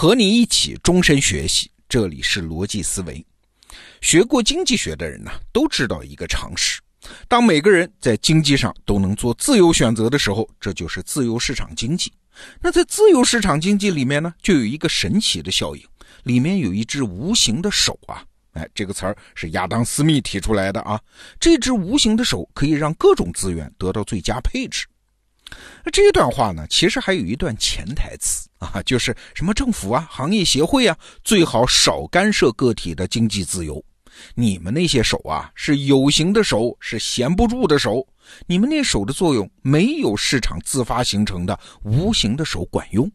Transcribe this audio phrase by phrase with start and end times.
[0.00, 1.70] 和你一起终身学习。
[1.86, 3.22] 这里是逻辑思维。
[4.00, 6.80] 学过经济学的人呢，都知道一个常识：
[7.28, 12.10] 当每个人在经济上都能做自由选择的时候，这就是自由市场经济。
[12.62, 15.84] 那在自由市场经济里面呢，就有一个神奇的效应，
[16.22, 18.24] 里面有一只无形的手啊。
[18.52, 20.98] 哎，这个词儿是亚当·斯密提出来的啊。
[21.38, 24.86] 这只无形的手可以让各种资源得到最佳配置。
[25.84, 33.82] 那这段话呢，其实还有一段潜台词啊，就是什么政府啊、行业协会啊，最好少干涉个体的经济自由。
[34.34, 38.06] 你们那些手啊，是有形的手，是闲不住的手。
[38.46, 43.10] 你们那手的作用，没有市场自发形成的无形的手管用。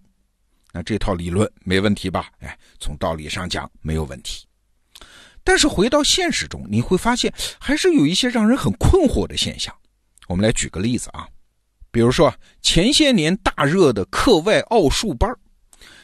[0.72, 2.30] 那这套理论没问题吧？
[2.40, 4.46] 哎，从道理上讲没有问题。
[5.44, 9.74] 但是回到现实中，你会发现还是有一些让人很困惑的现象。
[10.28, 11.28] 我们来举个例子啊，
[11.96, 15.34] 比如说前些年大热的课外奥数班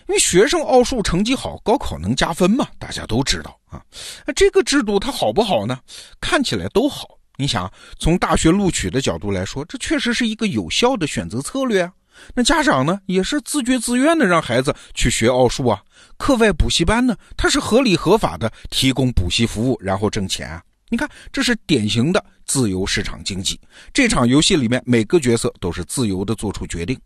[0.08, 3.84] 因为学生奥数成绩好，高考能加分嘛，大家都知道啊。
[4.26, 5.78] 那这个制度它好不好呢？
[6.22, 7.20] 看起来都好。
[7.36, 11.92] 你想，从大学录取的角度来说，这确实是一个有效的选择策略啊。
[12.34, 15.82] 那家长呢，也是自觉自愿的让孩子去学奥数啊。
[16.16, 20.64] 课外补习班呢，它是合理合法的提供补习服务，然后挣钱啊。
[20.92, 23.58] 你看，这是典型的自由市场经济。
[23.94, 27.00] 这场游戏里面，每个角色都是自由的做出决定。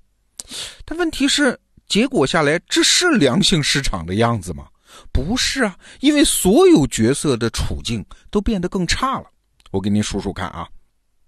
[0.84, 1.56] 但问题是，
[1.88, 4.66] 结果下来，这是良性市场的样子吗？
[5.12, 9.26] 不是啊，因为所有角色的处境都变得更差了。
[9.70, 10.68] 我给您数数看啊。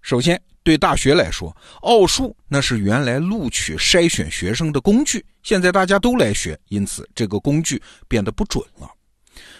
[0.02, 8.90] 首先，对大学来说，奥数那是原来录取筛选学生的工具，现在大家都来学，因此这个工具变得不准了。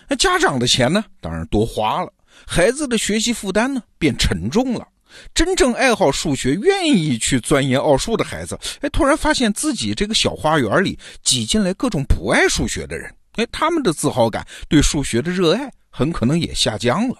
[0.09, 2.13] 那家长的钱呢，当然多花了，
[2.47, 4.87] 孩子的学习负担呢变沉重了。
[5.35, 17.17] 真正爱好数学、愿意去钻研奥数的孩子，哎，突然发现自己这个小花园里挤进来各种不爱数学的人，哎，他们的自豪感、对数学的热爱很可能也下降了。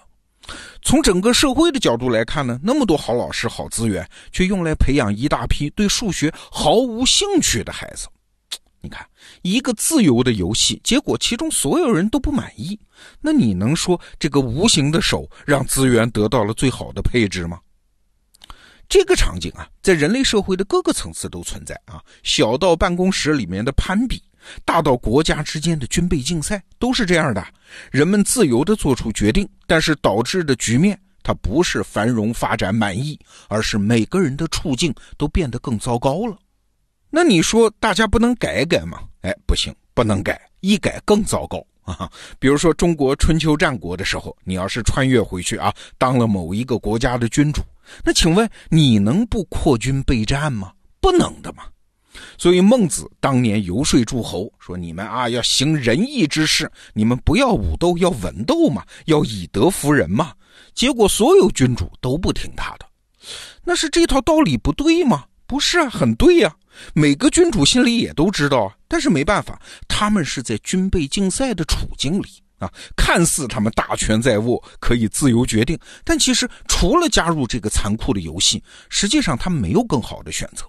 [0.83, 8.07] 从整个社会的角度来看呢，那么多好老师、好资源，却用来培养一大批对数学毫无兴趣的孩子。
[8.81, 9.05] 你看，
[9.41, 12.79] 一个自由的游戏，结果其中所有人都不满意，
[13.19, 17.59] 那你能说这个无形的手让资源得到了最好的配置吗？
[18.87, 24.23] 这个场景啊，在人类社会的各个层次都存在啊，小到办公室里面的攀比。
[24.63, 27.45] 大到国家之间的军备竞赛都是这样的，
[27.91, 33.19] 人们自由地做出决定，但是导致的局面，它不是繁荣发展满意，
[33.49, 36.37] 而是每个人的处境都变得更糟糕了。
[37.09, 39.01] 那你说大家不能改改吗？
[39.21, 42.09] 哎，不行，不能改，一改更糟糕啊！
[42.37, 47.61] 比如说中国春秋战国的时候，你要是穿越回去啊，当了某一个国家的君主，
[48.03, 50.71] 那请问你能不扩军备战吗？
[51.01, 51.63] 不能的嘛。
[52.37, 60.33] 所以孟子当年游说诸侯说：“你们啊，要行仁义之事，你们不要武斗，要文斗嘛，要以德服人嘛。”
[60.73, 62.85] 结果所有君主都不听他的，
[63.63, 65.25] 那是这套道理不对吗？
[65.49, 66.55] 不是啊，很对呀。
[66.93, 72.27] 每个君主心里也都知道啊，但是没办法，他们是在军备竞赛的处境里
[72.59, 80.63] 啊，看似他们大权在握，可以自由决定，但其实除了加入这个残酷的游戏，实际上他们没有更好的选择。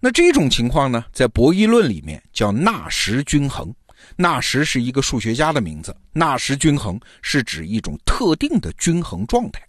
[0.00, 3.72] 那这种情况呢，在博弈论里面叫纳什均衡。
[4.16, 9.62] 纳什是一个数学家的名字，纳什均衡是指一种特定的均衡状态。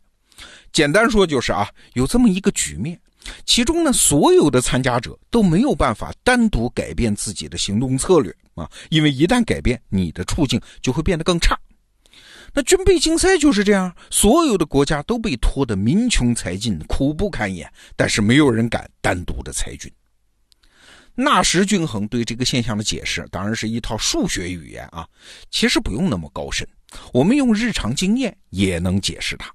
[0.74, 3.00] 简单说就是啊，有这么一个局面，
[3.46, 11.58] 其中呢，所有的参加者都没有办法单独改变自己的行动策略啊，因为一旦改变，你的处境就会变得更差。
[12.54, 19.90] 那军备竞赛就是这样，所有的国家都被拖得民穷财尽、苦不堪言，但是没有人敢单独的裁军。
[21.14, 25.08] 纳什均衡对这个现象的解释，当然是一套数学语言啊，
[25.50, 26.68] 其实不用那么高深，
[27.14, 29.54] 我们用日常经验也能解释它。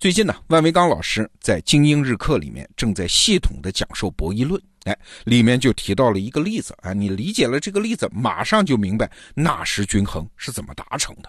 [0.00, 11.28] 最近呢，万维刚老师在精英日课里面正在系统的讲授博弈论，哎，里面就提到了一个例子啊，你理解了这个例子，马上就明白纳什均衡是怎么达成的。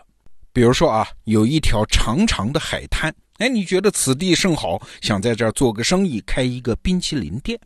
[0.54, 7.60] 比如说啊，有一条长长的海滩，哎，你觉得此地甚好，想在这儿做个生意，开一个冰淇淋店。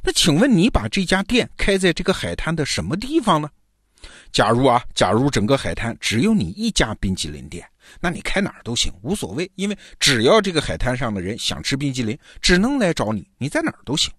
[0.00, 3.50] 那请问你把这家店开在这个海滩的什么地方呢？
[4.30, 7.66] 假如啊，假如整个海滩只有你一家冰淇淋店，
[8.00, 14.12] 那你开哪儿都行，无所谓，因为只要这个海滩上的人想吃冰淇淋，只能来找你，你在哪儿都行。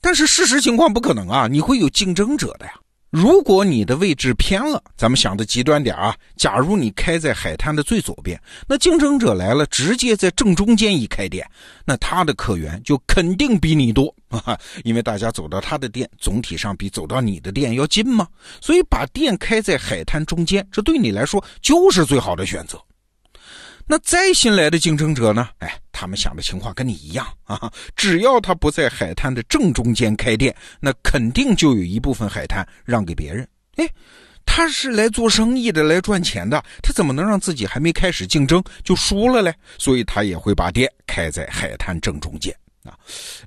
[0.00, 2.72] 但是事实情况不可能啊，你会有竞争者的呀。
[3.10, 11.44] 如果你的位置偏了，咱们想的极端点啊，假如你开在海滩的最左边，那竞争者来了，直接在正中间一开店，
[11.84, 18.28] 那他的客源就肯定比你多啊，因为大家走到他的店，总体上比走到你的店要近嘛，
[18.60, 22.80] 所以把店开在海滩中间，这对你来说就是最好的选择。
[23.90, 25.48] 那再新来的竞争者呢？
[25.58, 33.44] 哎，他们想的情况跟你一样啊，只要他不在海滩的正中间开店，那肯定就有一部分海滩让给别人。
[33.78, 33.90] 哎，
[34.46, 39.52] 他是来做生意的，来赚钱的，他怎么能让自己还没开始竞争就输了嘞？
[39.76, 42.94] 所以他也会把店开在海滩正中间啊。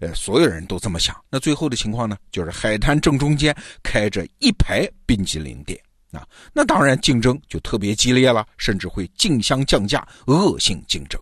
[0.01, 5.79] 呃，所有人都这么想，那最后的情况呢，就是海滩正中间开着一排冰激凌店。
[6.13, 11.19] 啊，那当然竞争就特别激烈了，甚至会竞相降价，恶性竞争。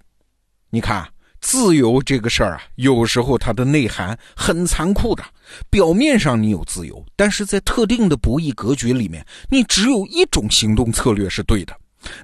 [0.70, 1.10] 你看，
[1.40, 5.24] 自由这个事儿啊，有时候它的内涵很残酷的。
[5.70, 11.76] 表面上你有自由，但是在特定的博弈格局里面，你只有一种行动策略是对的。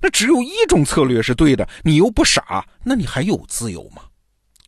[0.02, 4.02] 那只有一种策略是对的，你又不傻，那你还有自由吗？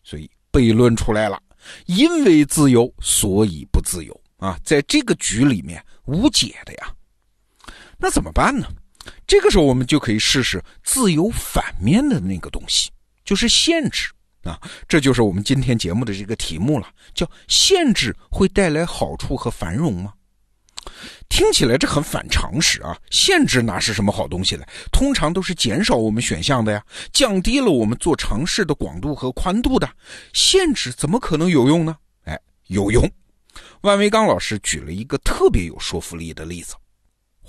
[0.04, 1.42] 所以悖论出来了，
[1.86, 6.94] 因为自由，所以不自由啊，在这个局里面无解的呀。
[8.00, 8.68] 那怎么办呢？
[9.28, 12.90] 这个时候我们就可以试试自由反面的那个东西，
[13.26, 14.10] 就是限制
[14.44, 14.60] 啊。
[14.88, 20.14] 这就是我们今天节目的这个题目了，叫“限制会带来好处和繁荣吗？”
[21.28, 22.98] 听起来这很反常识啊！
[23.12, 24.66] 限制哪是什么好东西呢？
[24.92, 29.90] 通常都是减少我们选项的呀，降低了我们做尝试的广度和宽度的。
[30.34, 31.96] 限制怎么可能有用呢？
[32.24, 33.10] 哎，有用。
[33.82, 36.76] 万维刚老师举了一个特别有说服力的例子。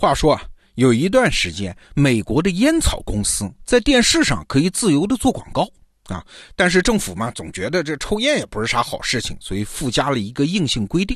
[0.00, 0.42] 话说啊，
[0.76, 5.68] 有一段时间，美国的烟草公司在电视上可以自由的做广告
[6.04, 6.24] 啊，
[6.56, 11.14] 但是政府嘛，总觉得这抽烟也不是啥好事情，所以附加了一个硬性规定，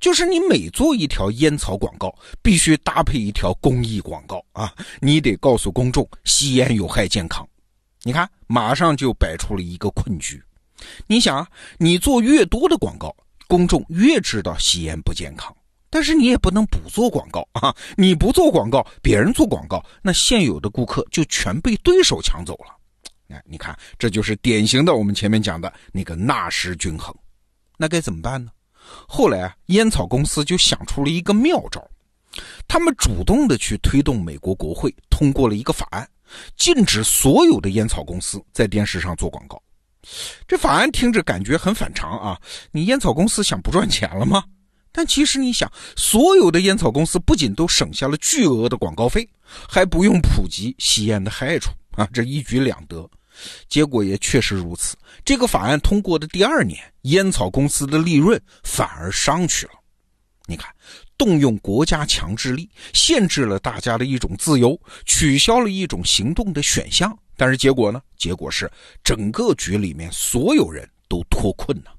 [0.00, 7.44] 就是你每做一条烟草广告，必须搭配一条公益广告啊，你得告诉公众吸烟有害健康。
[8.04, 10.40] 你看，马上就摆出了一个困局。
[11.08, 13.12] 你想啊，你做越多的广告，
[13.48, 15.52] 公众越知道吸烟不健康。
[15.92, 17.76] 但是你也不能不做广告啊！
[17.98, 22.74] 你不做广告，别人做广告，那现有的顾客就全被对手抢走了。
[23.28, 27.14] 哎，你看，这就是典型的我们前面讲的那个纳什均衡。
[27.76, 28.50] 那该怎么办呢？
[29.06, 31.86] 后来啊，烟草公司就想出了一个妙招，
[32.66, 36.08] 他们主动的去推动美国国会通过了一个法案，
[36.56, 39.62] 禁止所有的烟草公司在电视上做广告。
[40.48, 42.40] 这法案听着感觉很反常啊！
[42.70, 44.42] 你烟草公司想不赚钱了吗？
[44.92, 49.26] 但其实你想，所有的烟草公司不仅都省下了巨额的广告费，
[49.68, 53.08] 还不用普及吸烟的害处啊，这一举两得。
[53.66, 54.94] 结果也确实如此。
[55.24, 59.72] 这个法案通过的第二年，烟草公司的利润反而上去了。
[60.46, 60.70] 你看，
[61.16, 67.16] 动用国家强制力，限制了大家的一种自由，取消了一种行动的选项。
[67.34, 68.02] 但是结果呢？
[68.18, 68.70] 结果是
[69.02, 71.94] 整个局里面所有人都脱困了。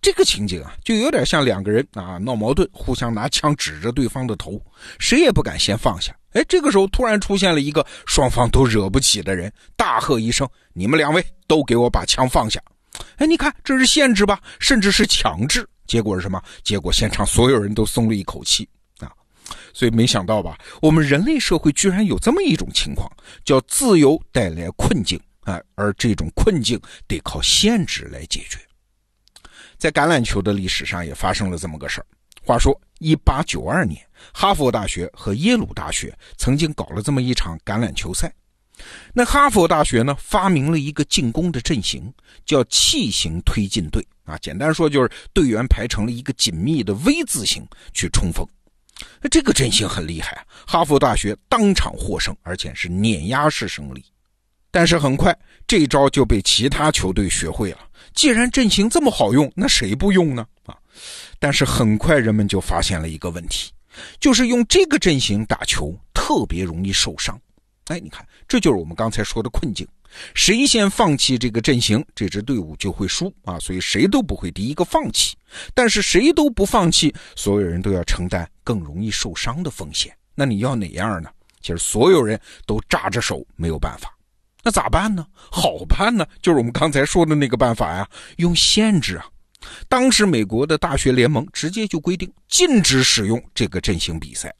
[0.00, 4.60] 这个情景啊，就有点像两个人啊闹矛盾，互相拿枪指着对方的头，
[4.98, 6.14] 谁也不敢先放下。
[6.32, 12.60] 哎，这个时候突然出现了一个双方都惹不起的人，大喝一声：“你们两位都给我把枪放下！”
[13.16, 15.66] 哎，你看这是限制吧，甚至是强制。
[15.86, 16.42] 结果是什么？
[16.62, 18.68] 结果现场所有人都松了一口气
[18.98, 19.10] 啊！
[19.72, 23.10] 所以没想到吧，我们人类社会居然有这么一种情况，
[23.44, 28.58] 叫自由带来困境啊，而这种困境得靠限制来解决。
[29.78, 32.06] 在橄榄球的历史上也发生了这么个事儿。
[32.44, 38.32] 话说，一八九二年，哈佛大学和耶鲁大学曾经搞了这么一场橄榄球赛。
[39.12, 42.12] 那哈佛大学呢，发明了一个进攻的阵型，
[42.46, 44.38] 叫气形推进队啊。
[44.38, 48.46] 简单说，就是队员排成了一个紧密的 V 字形去冲锋。
[49.20, 54.04] 那这个阵型很厉害啊，哈佛大学当场获胜，而且是碾压式胜利。
[54.70, 57.78] 但是很快，这招就被其他球队学会了。
[58.18, 60.44] 既然阵型这么好用，那谁不用呢？
[60.66, 60.76] 啊！
[61.38, 63.70] 但是很快人们就发现了一个问题，
[64.18, 67.40] 就是用这个阵型打球特别容易受伤。
[67.84, 69.86] 哎，你看，这就是我们刚才说的困境：
[70.34, 73.56] 谁先放弃这个阵型，这支队伍就会输啊！
[73.60, 75.36] 所以谁都不会第一个放弃。
[75.72, 80.12] 但是谁都不放弃，所有人都要承担更容易受伤的风险。
[80.34, 81.30] 那你要哪样呢？
[81.60, 84.12] 其实所有人都扎着手，没有办法。
[84.68, 85.26] 那咋办呢？
[85.50, 88.06] 好办呢，就是我们刚才说的那个办法呀，
[88.36, 89.24] 用限制啊。
[89.88, 94.54] 当时美国的大学联盟直接就规定禁止使用这个阵型比赛，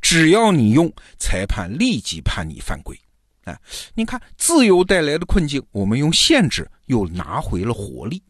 [0.00, 2.98] 只要你用，裁判立即判你犯规。
[3.44, 3.56] 哎，
[3.94, 8.20] 你看，自由带来的困境，我们用限制又拿回了活力。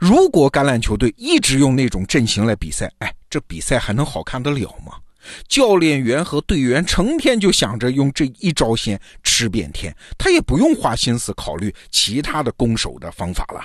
[0.00, 4.94] 如果橄榄球队一直用那种阵型来比赛，哎，这比赛还能好看得了吗？
[5.48, 13.64] 教练员和队员成天就想着用这一招先吃遍天，他也不用花心思考虑其他的攻守的方法了。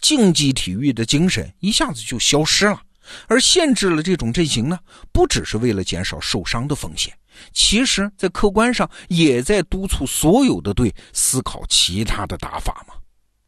[0.00, 2.80] 竞技体育的精神一下子就消失了。
[3.28, 4.76] 而限制了这种阵型呢，
[5.12, 7.16] 不只是为了减少受伤的风险，
[7.52, 12.94] 其实在客观上也在督促所有的队思考其他的打法嘛。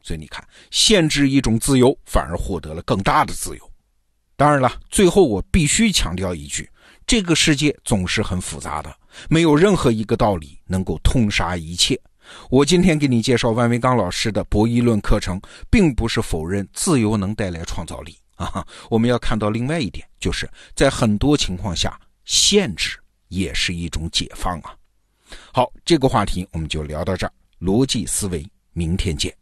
[0.01, 3.71] 所以你看，限制一种自由，反而获得了更大的自由。
[4.37, 6.71] 当然了，最后我必须强调一句：
[7.09, 8.95] 这个世界总是很复杂的，
[9.31, 11.99] 没有任何一个道理能够通杀一切。
[12.51, 18.15] 我今天给你介绍万维刚老师的博弈论课程，并不是否认自由能带来创造力。
[18.37, 20.47] 啊，我们要看到另外一点，就是
[20.77, 22.99] 在很多情况下，限制
[23.29, 24.77] 也是一种解放啊。
[25.51, 27.33] 好，这个话题我们就聊到这儿。
[27.59, 29.35] 逻辑思维，明天见。